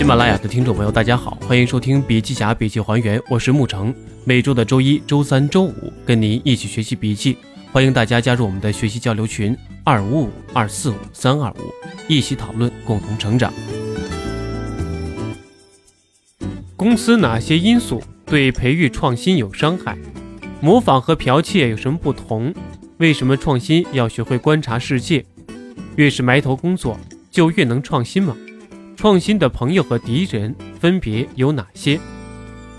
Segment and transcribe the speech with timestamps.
[0.00, 3.94] 喜马拉雅的听众朋友，大家好，欢迎收听《笔记侠笔记还原》，我是沐橙。
[4.24, 7.36] 每周的周一、周三、周五，跟您一起学习笔记。
[7.70, 11.56] 欢迎大家加入我们的学习交流群：二五五二四五三二五，
[12.08, 13.52] 一起讨论，共同成长。
[16.76, 19.98] 公司哪些因素对培育创新有伤害？
[20.62, 22.54] 模仿和剽窃有什么不同？
[22.96, 25.22] 为什么创新要学会观察世界？
[25.96, 26.98] 越是埋头工作，
[27.30, 28.34] 就越能创新吗？
[29.00, 31.98] 创新的朋友和敌人分别有哪些？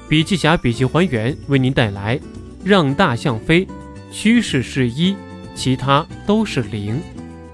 [0.08, 2.20] 笔记侠笔记还原为您带来：
[2.64, 3.68] 让大象飞，
[4.12, 5.16] 趋势是一，
[5.56, 7.02] 其他都是零。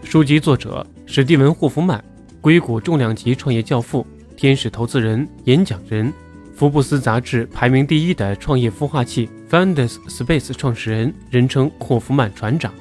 [0.04, 2.04] 书籍作者史蒂文·霍夫曼，
[2.42, 6.12] 硅谷重量级创业教父，天使投资人、演讲人，
[6.54, 12.74] 福布斯杂志排名第一的创业孵化器 Founders Space 创始人，人称霍夫曼船长。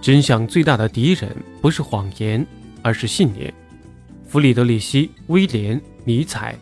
[0.00, 1.30] 真相最大的敌人
[1.60, 2.44] 不是谎言，
[2.82, 3.54] 而是信念。
[4.32, 6.58] 弗里德里希·威廉·尼采。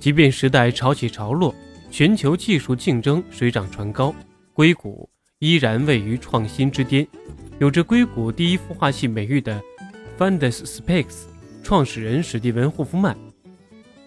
[0.00, 1.54] 即便时代潮起潮落，
[1.90, 4.14] 全球技术竞争水涨船高，
[4.54, 5.06] 硅谷
[5.38, 7.06] 依然位于创新之巅。
[7.58, 9.62] 有着“硅谷第一孵化器”美誉的
[10.16, 11.28] f u n d e s s p e c s
[11.62, 13.14] 创始人史蒂文·霍夫曼，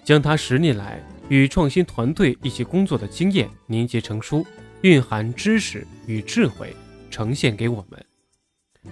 [0.03, 0.99] 将他十年来
[1.29, 4.43] 与创新团队一起工作的经验凝结成书，
[4.81, 6.75] 蕴含知识与智慧，
[7.11, 8.03] 呈现给我们。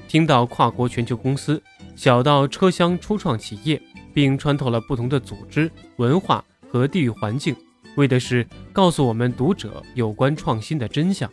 [0.07, 1.59] 听到跨国全球公司，
[1.99, 3.81] 小到车厢初创企业，
[4.13, 7.53] 并穿透了不同的组织文化和地域环境，
[7.97, 11.29] 为的是告诉我们读者有关创新的真相。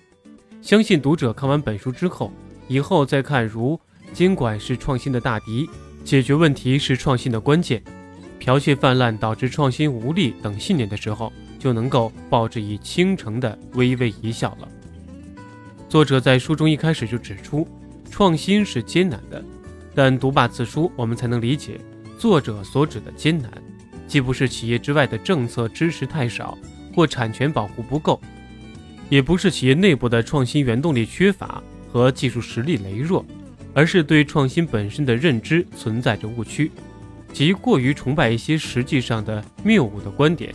[0.60, 2.32] 相信读者看完本书之后，
[2.66, 3.78] 以后再看如
[4.12, 5.70] “监管是创新的大敌
[6.02, 7.80] ”“解决问题是创新的关键
[8.40, 14.68] ”“剽窃泛滥导致创新无力”等信念的时候，就能够报之以倾城的微微一笑了。
[15.88, 17.64] 作者在书中一开始就指出。
[18.08, 19.44] 创新是艰难的，
[19.96, 21.80] 但读罢此书，我们才能理解
[22.18, 23.50] 作者所指的艰难，
[24.06, 26.56] 既不是企业之外的政策支持太少
[26.94, 28.20] 或产权保护不够，
[29.08, 33.24] 也不是企业内部的创新原动力缺乏和技术实力羸弱，
[33.72, 36.70] 而是对创新本身的认知存在着误区，
[37.32, 40.54] 即过于崇拜一些实际上的谬误的观点。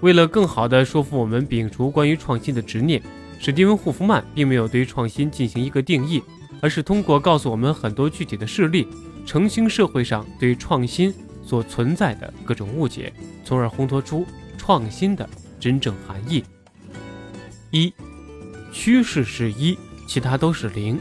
[0.00, 3.02] 为了更好地说服我们摒除关于创新的执念，
[3.40, 6.22] 史蒂文·霍夫曼并没有对创新进行一个定义。
[6.60, 8.86] 而是通过告诉我们很多具体的事例，
[9.24, 11.12] 澄清社会上对创新
[11.42, 13.12] 所存在的各种误解，
[13.44, 14.26] 从而烘托出
[14.58, 15.28] 创新的
[15.58, 16.44] 真正含义。
[17.70, 17.92] 一，
[18.72, 20.98] 趋势是一，其他都是零。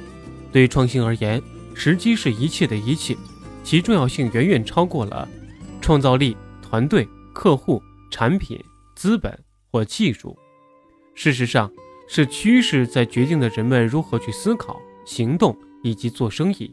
[0.52, 1.42] 对创新而言，
[1.76, 3.16] 时机是一切的一切，
[3.64, 5.28] 其重要性远远超过了
[5.82, 8.60] 创造力、团队、客户、产品、
[8.96, 9.38] 资本
[9.72, 10.38] 或技术。
[11.14, 11.72] 事实上，
[12.08, 14.80] 是趋势在决定了人们如何去思考。
[15.10, 16.72] 行动以及做生意，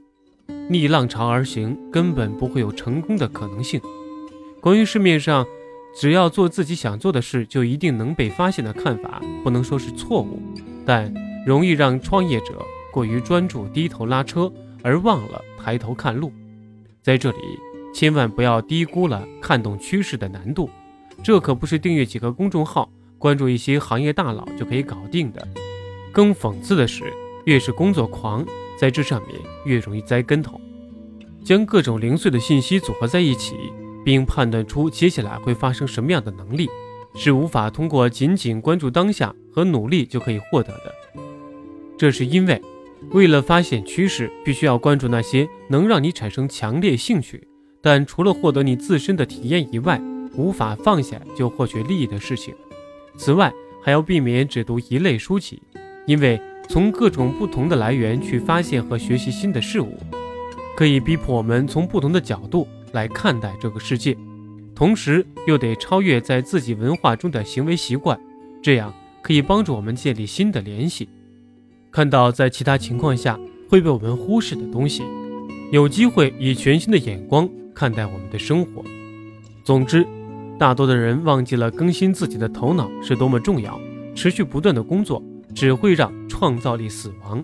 [0.68, 3.80] 逆浪潮而行根本不会有成功的可能性。
[4.60, 5.46] 关于市面上
[5.98, 10.38] 只要做自己想做的事就一定能被发现的看法，不能说是错误，
[10.84, 11.10] 但
[11.46, 16.30] 容易让创业者过于专注低头拉车，而忘了抬头看路。
[17.00, 17.38] 在这里，
[17.94, 20.68] 千万不要低估了看懂趋势的难度，
[21.22, 25.48] 这可不是订阅几个公众号、关注一些行业大佬就可以搞定的。
[26.12, 27.02] 更讽刺的是。
[27.46, 28.44] 越是工作狂，
[28.76, 30.60] 在这上面越容易栽跟头。
[31.44, 33.54] 将各种零碎的信息组合在一起，
[34.04, 36.68] 并判断出接下来会发生什么样的能力，
[37.14, 40.92] 是无法通过仅仅关注当下和努力就可以获得的。
[41.96, 42.60] 这是因为，
[43.12, 47.46] 为了发现趋势，必须要关注那些能让你产生强烈兴趣，
[47.80, 50.02] 但除了获得你自身的体验以外，
[50.34, 52.52] 无法放下就获取利益的事情。
[53.16, 53.52] 此外，
[53.84, 55.62] 还要避免只读一类书籍，
[56.06, 56.40] 因为。
[56.68, 59.96] 从各种不同的来源去发现和学习新的事物，
[60.76, 64.16] 可以逼迫我们从不同的角度来看待这个世界，
[64.74, 68.18] 同时又得超越在自己文化中的行为习惯，
[68.60, 71.08] 这样可以帮助我们建立新的联系，
[71.90, 73.38] 看到在其他情况下
[73.70, 75.02] 会被我们忽视的东西，
[75.72, 78.84] 有机会以全新的眼光看待我们的生活。
[79.64, 80.06] 总之，
[80.58, 83.80] 大多的人忘记了更新自己的头脑是多么重要，
[84.14, 85.22] 持续不断的工作。
[85.54, 87.42] 只会让创造力死亡。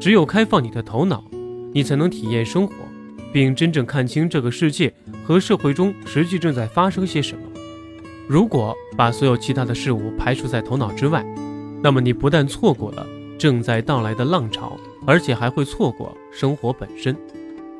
[0.00, 1.22] 只有开放你的头脑，
[1.74, 2.72] 你才能体验生活，
[3.30, 4.90] 并真正看清这个世界
[5.22, 7.42] 和社会中实际正在发生些什么。
[8.26, 11.22] 如果把所有其他的事物排除在头脑之外，
[11.82, 13.06] 那么你不但错过了
[13.38, 17.14] 正在到来的浪潮，而且还会错过生活本身。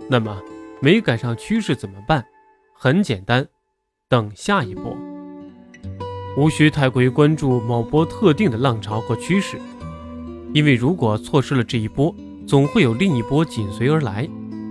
[0.07, 0.39] 那么
[0.81, 2.23] 没赶上趋势怎么办？
[2.75, 3.47] 很简单，
[4.07, 4.95] 等下一波。
[6.37, 9.59] 无需太过于关注某波特定的浪潮和趋势，
[10.57, 12.15] 因为如果错失了这一波，
[12.47, 14.27] 总会有另一波紧随而来。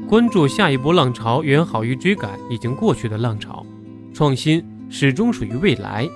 [0.10, 3.64] 关注下一波浪潮，远好于追赶已经过去的浪潮。
[4.12, 6.10] 创新始终属于未来，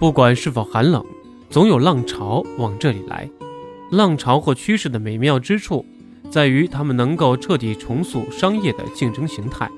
[0.00, 1.00] 不管是否寒冷，
[1.48, 3.30] 总有浪潮往这里来。
[3.92, 5.86] 浪潮或趋势的美妙之处，
[6.28, 9.70] 在于它们能够彻底重塑商业的竞争形态，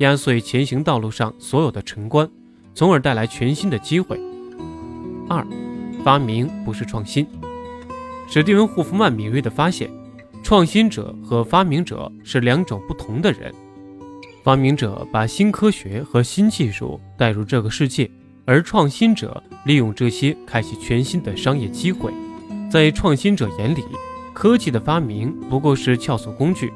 [0.00, 2.28] 压碎前行道路上所有的陈关，
[2.74, 4.20] 从而带来全新的机会。
[5.30, 5.46] 二，
[6.04, 7.26] 发明不是创新。
[8.28, 9.88] 史蒂文·霍夫曼敏锐地发现，
[10.42, 13.54] 创新者和发明者是两种不同的人。
[14.42, 18.10] 发明者把新科学和新技术带入这个世界，
[18.44, 22.12] 而创新者利用这些开启全新的商业机会。
[22.70, 23.84] 在创新者眼里，
[24.32, 26.72] 科技的发明不过是撬锁工具，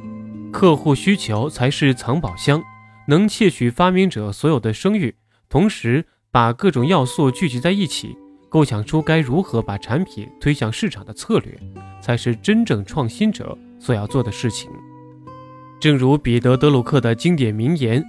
[0.52, 2.62] 客户需求才是藏宝箱，
[3.08, 5.14] 能窃取发明者所有的声誉，
[5.48, 8.16] 同时把各种要素聚集在一起，
[8.50, 11.56] 构想出该如何把产品推向市场的策略，
[12.02, 14.68] 才是真正创新者所要做的事情。
[15.80, 18.04] 正如彼得·德鲁克的经典名言：“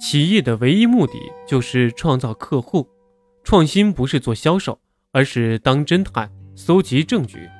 [0.00, 1.14] 企业的唯一目的
[1.46, 2.88] 就是创造客户，
[3.42, 4.78] 创新不是做销售，
[5.12, 7.50] 而是当侦探，搜集证据，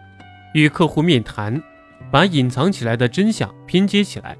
[0.55, 1.61] 与客户面谈，
[2.13, 4.39] 把隐藏起来的真相拼接起来。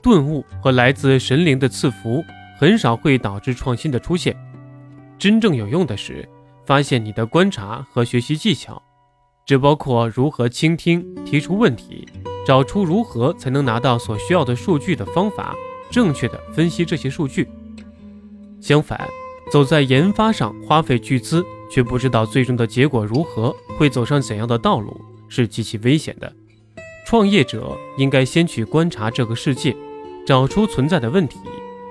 [0.00, 2.24] 顿悟和来自神灵的赐福
[2.56, 4.36] 很少会导致创新的出现。
[5.18, 6.26] 真正有用的是
[6.68, 8.82] 发现你的观察和学习技巧，
[9.46, 12.06] 这包括如何倾听、提出问题。”
[12.46, 15.54] 找出如何才能拿到所需要的数据的方法，
[15.90, 17.48] 正确的分析这些数据。
[18.60, 19.08] 相反，
[19.50, 26.30] 走在研发上花费巨资，却不知道最终的结果如何，会走上怎样的道路，是极其危险的。
[27.06, 29.74] 创业者应该先去观察这个世界，
[30.26, 31.38] 找出存在的问题，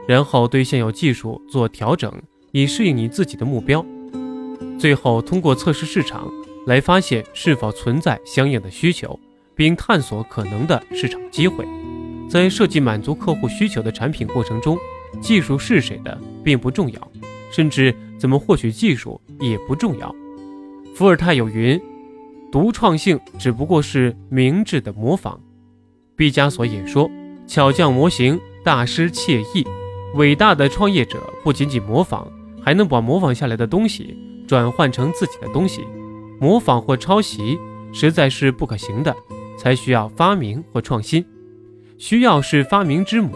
[0.07, 2.11] 然后对现有技术做调整，
[2.51, 3.83] 以适应你自己的目标。
[4.77, 6.31] 最后通过测试市场
[6.65, 9.19] 来发现是否存在相应的需求。
[9.57, 11.65] 并探索可能的市场机会，
[12.29, 14.77] 在设计满足客户需求的产品过程中，
[15.19, 17.11] 技术是谁的并不重要，
[17.51, 20.15] 甚至怎么获取技术也不重要。
[20.93, 21.81] 伏尔泰有云
[22.53, 25.41] ：“独创性只不过是明智的模仿。”
[26.15, 27.09] 毕加索也说
[27.47, 29.65] ：“巧匠模型，大师惬意。”
[30.13, 32.31] 伟大的创业者不仅仅模仿，
[32.63, 34.15] 还能把模仿下来的东西
[34.47, 35.85] 转换成自己的东西。
[36.39, 37.59] 模仿或抄袭
[37.91, 39.15] 实在是不可行的。
[39.59, 41.25] 才需要发明或创新，
[41.97, 43.31] 需要是发明之母。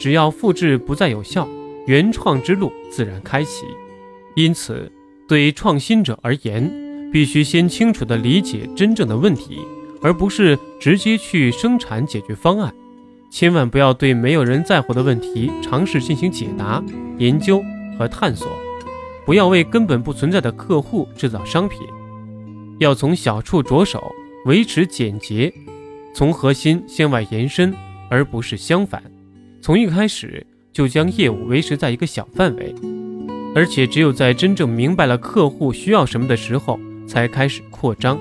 [0.00, 1.46] 只要复制不再有效，
[1.86, 3.64] 原创之路自然开启。
[4.34, 4.90] 因此，
[5.28, 6.68] 对创新者而言，
[7.12, 9.60] 必须先清楚地理解真正的问题，
[10.02, 12.74] 而不是直接去生产解决方案。
[13.30, 16.82] 千万不要对没有人在乎的问题尝试进行解答、
[17.18, 17.62] 研究
[17.96, 18.48] 和探索。
[19.30, 21.78] 不要为根本不存在的客户制造商品。
[22.80, 24.12] 要从小处着手。
[24.46, 25.52] 维持简洁，
[26.12, 27.72] 从核心向外延伸，
[28.10, 29.00] 而不是相反。
[29.62, 32.74] 从一开始就将业务维持在一个小范围，
[33.54, 38.18] 而且只有在真正明白了客户需要什么的时候，才开始扩张。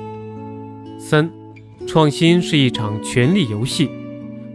[0.99, 1.27] 三，
[1.87, 3.89] 创新是一场权力游戏。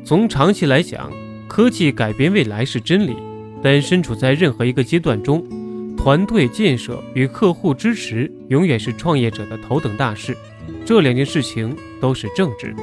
[0.04, 1.10] 从长期来讲，
[1.48, 3.16] 科技改变未来是真理，
[3.60, 5.44] 但身处在任何一个阶段中，
[6.04, 10.36] 团队建设与客户支持永远是创业者的头等大事。
[10.84, 12.76] 这两件事情都是政治。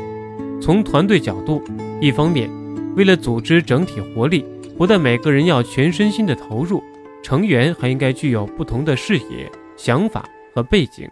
[0.60, 1.62] 从团队角度，
[2.02, 2.50] 一方面，
[2.96, 4.44] 为了组织整体活力，
[4.76, 6.82] 不但每个人要全身心的投入，
[7.22, 9.48] 成员还应该具有不同的视野、
[9.78, 11.08] 想法和背景。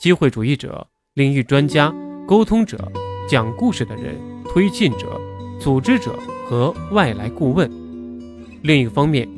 [0.00, 0.84] 机会主义者、
[1.14, 1.94] 领域专家、
[2.26, 2.90] 沟通者、
[3.28, 4.16] 讲故事的人、
[4.52, 5.20] 推进者、
[5.60, 7.70] 组织者和外来顾问。
[8.62, 9.28] 另一方面，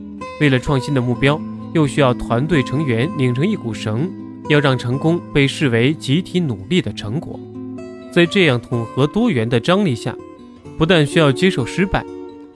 [0.40, 1.38] 为了创新的目标，
[1.74, 4.10] 又需要团队成员拧成一股绳。
[4.48, 7.38] 要让成功被视为集体努力的成果，
[8.10, 10.16] 在这样统合多元的张力下，
[10.78, 12.02] 不但需要接受失败，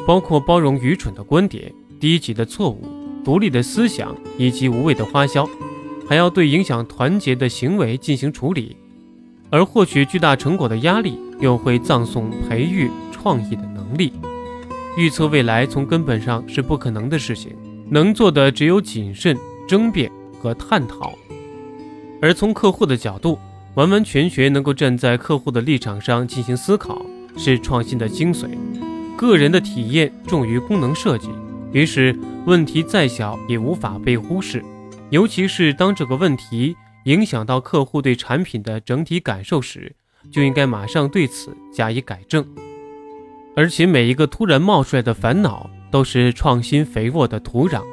[0.06, 2.82] 包括包容愚蠢的观点、低级的错误、
[3.22, 5.46] 独立的思想以及无谓的花销，
[6.08, 8.74] 还要对影响团结的行为进行处理，
[9.50, 14.14] 而获取巨大成果的压力又会葬送培育创意的能力。
[14.96, 17.52] 预测未来从根本上是不可能的事情，
[17.92, 19.36] 能做的只有谨慎、
[19.68, 21.12] 争辩和探讨。
[22.22, 23.38] 而从客户的角度，
[23.74, 27.04] 完完全全能够站在客户的立场上进行思考，
[27.36, 28.48] 是创新的精髓。
[29.14, 31.28] 个人的体验重于功能设计，
[31.70, 34.64] 于是问题再小也无法被忽视，
[35.10, 39.94] 尤其是当这个问题影响到客户对产品的整体感受时，
[40.30, 42.42] 就应该马上对此加以改正。
[43.54, 47.84] 而且每一个突然冒出来的烦恼，都是创新肥沃的土壤。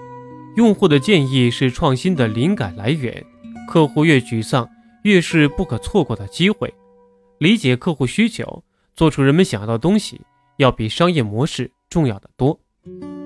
[0.55, 3.23] 用户的建议是创新的灵感来源。
[3.67, 4.67] 客户越沮丧，
[5.03, 6.73] 越是不可错过的机会。
[7.37, 8.63] 理解客户需求，
[8.95, 10.19] 做出人们想要的东西，
[10.57, 12.59] 要比商业模式重要的多。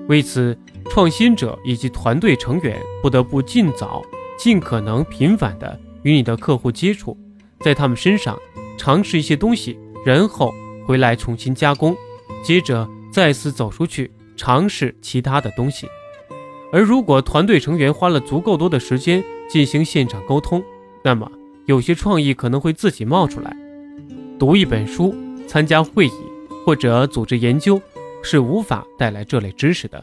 [0.08, 0.56] 为此，
[0.90, 4.02] 创新者以及团队成员不得不尽早、
[4.36, 7.16] 尽可能频繁地与你的客户接触，
[7.60, 8.38] 在他们身上
[8.76, 10.52] 尝试一些东西，然后
[10.86, 11.96] 回来重新加工，
[12.44, 15.86] 接着再次走出去尝试其他的东西。
[16.72, 20.62] 而如果团队成员花了足够多的时间进行现场沟通，
[21.02, 21.30] 那么
[21.66, 23.56] 有些创意可能会自己冒出来。
[24.38, 25.14] 读一本书、
[25.46, 26.12] 参加会议
[26.64, 27.80] 或者组织研究。
[28.26, 30.02] 是无法带来这类知识的。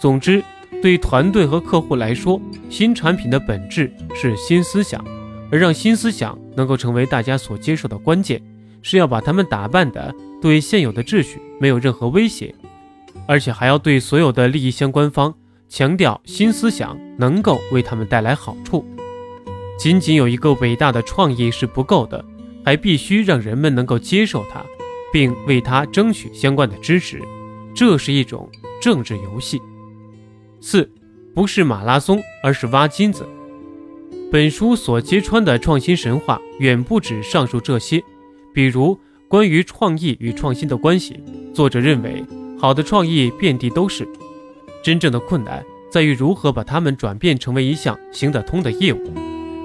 [0.00, 0.42] 总之，
[0.82, 5.04] 对团队和客户来说，新产品的本质是新思想，
[5.52, 8.42] 而让新思想能够成为大家所接受的关键，
[8.82, 12.52] 是要把他们打扮的对现有的秩序没有任何威胁，
[13.26, 15.34] 而且还要对所有的利益相关方
[15.68, 18.84] 强调新思想能够为他们带来好处。
[19.78, 22.24] 仅仅有一个伟大的创意是不够的，
[22.64, 24.64] 还必须让人们能够接受它，
[25.12, 27.20] 并为它争取相关的支持。
[27.74, 28.48] 这是一种
[28.80, 29.60] 政治游戏。
[30.60, 30.88] 四，
[31.34, 33.26] 不是马拉松，而是挖金子。
[34.30, 38.02] 本书所揭穿的创新神话远不止上述这些，
[38.52, 41.20] 比如关于创意与创新的关系。
[41.52, 42.24] 作者认为，
[42.58, 44.08] 好的创意遍地都是，
[44.82, 49.12] 真正的困难在于如何把它们转变成为一项行得通的业务。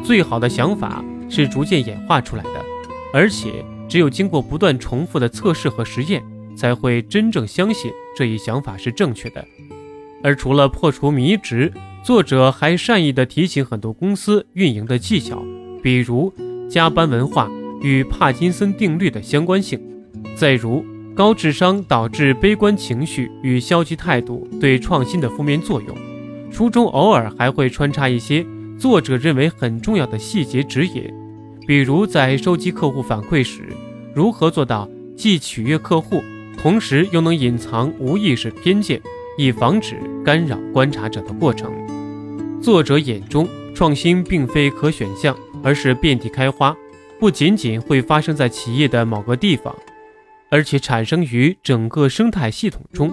[0.03, 2.65] 最好的想法是逐渐演化出来的，
[3.13, 6.24] 而且只有经过不断重复的测试和实验。
[6.60, 9.46] 才会真正相信这一想法是正确的。
[10.22, 11.72] 而除了破除迷执，
[12.03, 15.41] 作者还善意地提醒很多公司运营的技巧，
[15.81, 16.34] 比如
[16.69, 17.50] 加班文化
[17.81, 19.79] 与帕金森定律的相关性，
[20.36, 20.84] 再如
[21.20, 25.94] 高智商导致悲观情绪与消极态度对创新的负面作用。
[26.50, 28.46] 书中偶尔还会穿插一些
[28.80, 31.14] 作者认为很重要的细节指引，
[31.68, 33.68] 比如在收集客户反馈时，
[34.16, 36.24] 如何做到既取悦客户。
[36.58, 39.02] 同时又能隐藏无意识偏见，
[39.38, 41.70] 以防止干扰观察者的过程。
[42.62, 43.46] 作者眼中，
[43.76, 46.74] 创新并非可选项，而是遍地开花，
[47.20, 49.76] 不仅仅会发生在企业的某个地方，
[50.50, 53.12] 而且产生于整个生态系统中。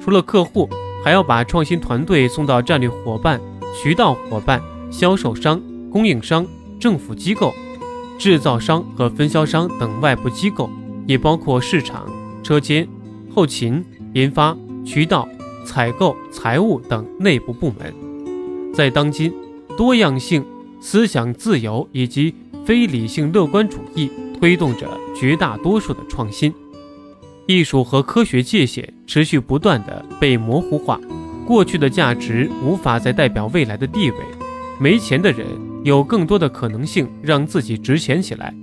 [0.00, 0.68] 除了客户，
[1.04, 3.40] 还要把创新团队送到战略伙伴、
[3.74, 6.46] 渠道伙伴、销售商、供应商、
[6.80, 7.52] 政府机构、
[8.18, 10.70] 制造商和分销商等外部机构，
[11.06, 12.06] 也包括市场。
[12.42, 12.88] 车间、
[13.34, 15.28] 后勤、研发、渠道、
[15.66, 17.92] 采购、财务等内部部门，
[18.72, 19.34] 在当今
[19.76, 20.42] 多样性、
[20.80, 26.54] 思想自由以及非理性乐观主义推动着绝大多数的创新，
[27.48, 31.00] 艺术和科学界限持续不断的被模糊化，
[31.46, 34.16] 过去的价值无法再代表未来的地位，
[34.78, 35.46] 没钱的人
[35.82, 38.54] 有更多的可能性让自己值钱起来。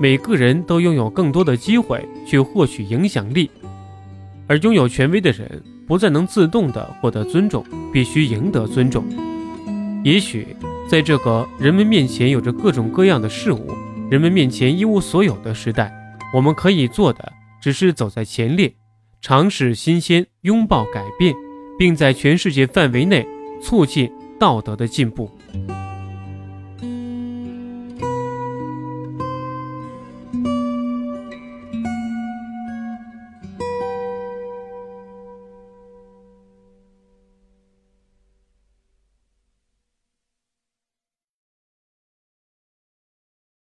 [0.00, 3.50] 每个人都拥有更多的机会去获取影响力，
[4.46, 9.04] 而拥有权威的人不再能自动的获得尊重，必须赢得尊重。
[10.04, 10.46] 也许
[10.88, 13.72] 在这个人们面前有着各种各样的事物，
[14.08, 15.92] 人们面前一无所有的时代，
[16.32, 17.32] 我们可以做的
[17.64, 18.74] 只是走在前列，
[19.22, 21.34] 尝试新鲜，拥抱改变，
[21.78, 23.26] 并在全世界范围内
[23.62, 25.30] 促进道德的进步。